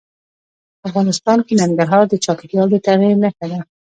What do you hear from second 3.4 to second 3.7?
ده.